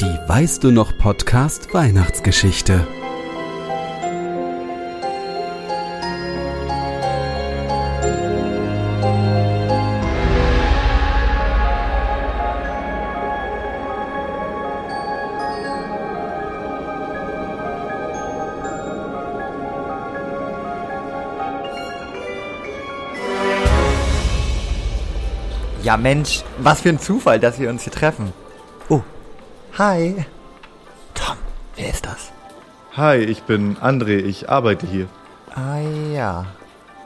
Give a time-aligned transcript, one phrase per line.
[0.00, 2.86] Die Weißt du noch Podcast Weihnachtsgeschichte.
[25.82, 28.32] Ja, Mensch, was für ein Zufall, dass wir uns hier treffen.
[29.78, 30.24] Hi.
[31.14, 31.36] Tom,
[31.76, 32.32] wer ist das?
[32.96, 35.06] Hi, ich bin André, ich arbeite hier.
[35.54, 35.78] Ah
[36.12, 36.46] ja.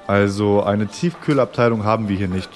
[0.07, 2.49] Also eine Tiefkühlabteilung haben wir hier nicht.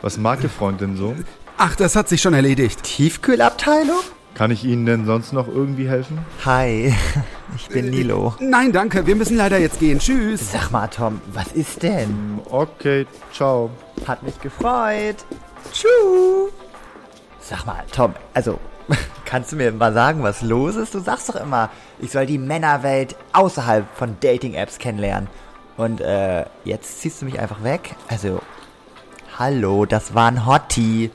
[0.00, 1.14] Was mag Ihr Freund denn so?
[1.58, 2.82] Ach, das hat sich schon erledigt.
[2.82, 4.00] Tiefkühlabteilung?
[4.34, 6.20] Kann ich Ihnen denn sonst noch irgendwie helfen?
[6.46, 6.94] Hi,
[7.54, 8.34] ich bin Nilo.
[8.40, 9.98] Nein, danke, wir müssen leider jetzt gehen.
[9.98, 10.50] Tschüss.
[10.50, 12.40] Sag mal, Tom, was ist denn?
[12.48, 13.68] Okay, ciao.
[14.06, 15.26] Hat mich gefreut.
[15.74, 16.48] Tschu.
[17.38, 18.58] Sag mal, Tom, also,
[19.24, 20.94] kannst du mir mal sagen, was los ist?
[20.94, 25.28] Du sagst doch immer, ich soll die Männerwelt außerhalb von Dating-Apps kennenlernen.
[25.76, 27.96] Und, äh, jetzt ziehst du mich einfach weg?
[28.08, 28.40] Also,
[29.38, 31.10] hallo, das war ein Hottie.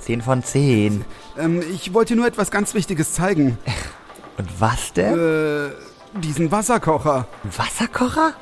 [0.00, 1.04] 10 von 10.
[1.38, 3.58] Ähm, ich wollte nur etwas ganz Wichtiges zeigen.
[4.38, 5.18] Und was denn?
[5.18, 5.70] Äh,
[6.18, 7.26] diesen Wasserkocher.
[7.44, 8.32] Wasserkocher?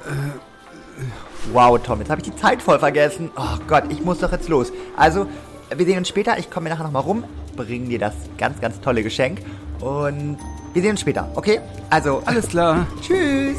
[1.53, 3.31] Wow, Tom, jetzt habe ich die Zeit voll vergessen.
[3.37, 4.73] Oh Gott, ich muss doch jetzt los.
[4.97, 5.27] Also,
[5.75, 6.39] wir sehen uns später.
[6.39, 7.25] Ich komme mir nachher nochmal rum,
[7.59, 9.41] bringe dir das ganz, ganz tolle Geschenk.
[9.81, 10.39] Und
[10.73, 11.61] wir sehen uns später, okay?
[11.91, 12.87] Also, Alles klar.
[13.03, 13.56] tschüss.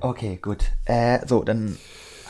[0.00, 0.64] Okay, gut.
[0.84, 1.76] Äh, so, dann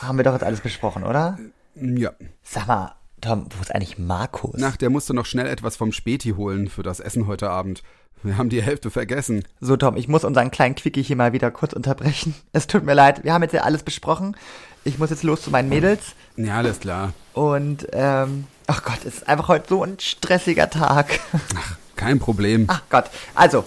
[0.01, 1.37] haben wir doch jetzt alles besprochen, oder?
[1.75, 2.11] Ja.
[2.41, 4.59] Sag mal, Tom, wo ist eigentlich Markus?
[4.59, 7.81] Nach, der musste noch schnell etwas vom Späti holen für das Essen heute Abend.
[8.23, 9.43] Wir haben die Hälfte vergessen.
[9.61, 12.33] So, Tom, ich muss unseren kleinen Quickie hier mal wieder kurz unterbrechen.
[12.53, 14.35] Es tut mir leid, wir haben jetzt ja alles besprochen.
[14.83, 16.15] Ich muss jetzt los zu meinen Mädels.
[16.37, 17.13] Ja, alles klar.
[17.33, 21.19] Und, ähm, ach Gott, es ist einfach heute so ein stressiger Tag.
[21.95, 22.65] Kein Problem.
[22.67, 23.63] Ach Gott, also.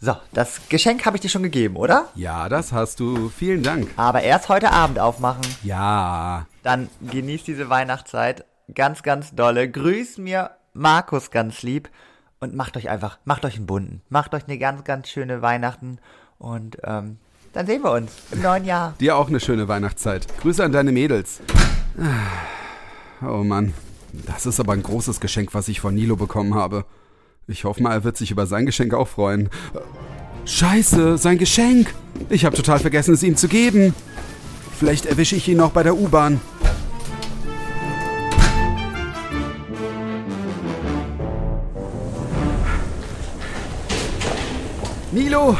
[0.00, 2.08] So, das Geschenk habe ich dir schon gegeben, oder?
[2.14, 3.30] Ja, das hast du.
[3.30, 3.88] Vielen Dank.
[3.96, 5.42] Aber erst heute Abend aufmachen.
[5.62, 6.46] Ja.
[6.64, 9.70] Dann genießt diese Weihnachtszeit ganz, ganz dolle.
[9.70, 11.90] Grüß mir Markus ganz lieb
[12.40, 14.02] und macht euch einfach, macht euch einen bunten.
[14.08, 15.98] Macht euch eine ganz, ganz schöne Weihnachten
[16.38, 17.18] und ähm,
[17.52, 18.94] dann sehen wir uns im neuen Jahr.
[18.98, 20.26] Dir auch eine schöne Weihnachtszeit.
[20.40, 21.40] Grüße an deine Mädels.
[23.22, 23.74] Oh Mann.
[24.26, 26.86] Das ist aber ein großes Geschenk, was ich von Nilo bekommen habe.
[27.46, 29.50] Ich hoffe mal, er wird sich über sein Geschenk auch freuen.
[30.46, 31.94] Scheiße, sein Geschenk.
[32.30, 33.94] Ich habe total vergessen, es ihm zu geben.
[34.78, 36.40] Vielleicht erwische ich ihn noch bei der U-Bahn.
[45.14, 45.56] Nilo!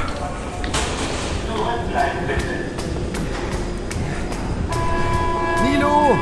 [5.62, 6.18] Nilo!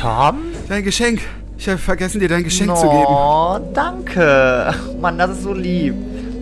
[0.00, 0.38] Tom?
[0.68, 1.20] Dein Geschenk.
[1.56, 3.04] Ich habe vergessen, dir dein Geschenk zu geben.
[3.06, 4.74] Oh, danke.
[5.00, 5.94] Mann, das ist so lieb.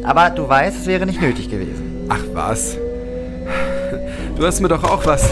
[0.03, 2.07] Aber du weißt, es wäre nicht nötig gewesen.
[2.09, 2.79] Ach was.
[4.35, 5.29] Du hast mir doch auch was.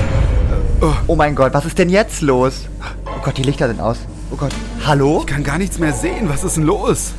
[1.06, 2.66] Oh mein Gott, was ist denn jetzt los?
[3.06, 3.96] Oh Gott, die Lichter sind aus.
[4.30, 4.52] Oh Gott.
[4.84, 5.20] Hallo?
[5.20, 6.28] Ich kann gar nichts mehr sehen.
[6.28, 7.14] Was ist denn los?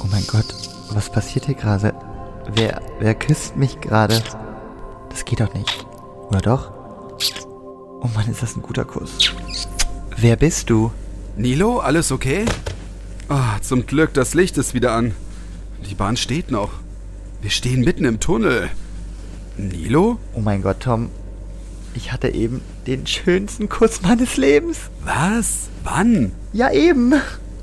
[0.00, 0.46] Oh mein Gott,
[0.90, 1.94] was passiert hier gerade?
[2.54, 4.22] Wer, wer küsst mich gerade?
[5.10, 5.86] Das geht doch nicht.
[6.28, 6.70] Oder doch?
[8.00, 9.18] Oh Mann, ist das ein guter Kuss.
[10.16, 10.92] Wer bist du?
[11.36, 12.44] Nilo, alles okay?
[13.28, 15.14] Ah, zum Glück, das Licht ist wieder an.
[15.88, 16.70] Die Bahn steht noch.
[17.40, 18.68] Wir stehen mitten im Tunnel.
[19.56, 20.18] Nilo?
[20.34, 21.10] Oh mein Gott, Tom.
[21.94, 24.78] Ich hatte eben den schönsten Kuss meines Lebens.
[25.04, 25.68] Was?
[25.82, 26.32] Wann?
[26.52, 27.14] Ja, eben.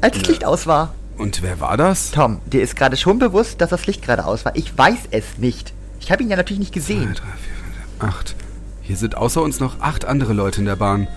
[0.01, 0.93] Als das Licht aus war.
[1.17, 2.11] Und wer war das?
[2.11, 4.55] Tom, dir ist gerade schon bewusst, dass das Licht gerade aus war.
[4.55, 5.73] Ich weiß es nicht.
[5.99, 7.13] Ich habe ihn ja natürlich nicht Zwei, gesehen.
[7.13, 7.53] drei, vier,
[7.99, 8.35] fünf, acht.
[8.81, 11.07] Hier sind außer uns noch acht andere Leute in der Bahn.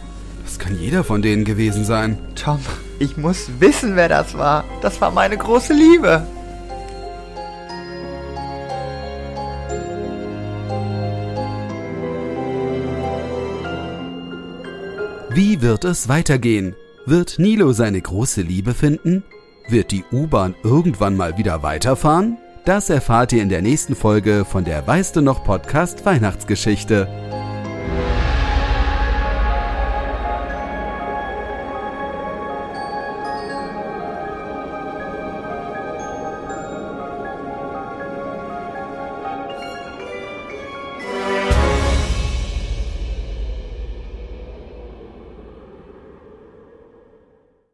[0.44, 2.17] Das kann jeder von denen gewesen sein.
[2.34, 2.61] Tom,
[2.99, 4.64] ich muss wissen, wer das war.
[4.81, 6.26] Das war meine große Liebe.
[15.31, 16.75] Wie wird es weitergehen?
[17.06, 19.23] Wird Nilo seine große Liebe finden?
[19.69, 22.38] Wird die U-Bahn irgendwann mal wieder weiterfahren?
[22.65, 27.27] Das erfahrt ihr in der nächsten Folge von der Weißt du noch Podcast Weihnachtsgeschichte.